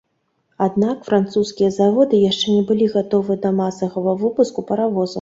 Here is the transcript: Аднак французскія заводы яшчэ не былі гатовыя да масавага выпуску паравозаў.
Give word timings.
Аднак 0.67 0.97
французскія 1.09 1.69
заводы 1.77 2.23
яшчэ 2.31 2.57
не 2.57 2.65
былі 2.73 2.91
гатовыя 2.97 3.41
да 3.47 3.55
масавага 3.63 4.21
выпуску 4.27 4.69
паравозаў. 4.73 5.09